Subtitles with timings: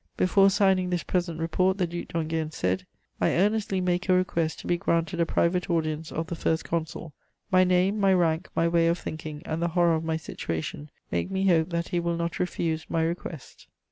[0.17, 2.87] "Before signing this present report the Duc d'Enghien said:
[3.21, 7.13] "'I earnestly make a request to be granted a private audience of the First Consul.
[7.51, 11.29] My name, my rank, my way of thinking and the horror of my situation make
[11.29, 13.67] me hope that he will not refuse my request.'"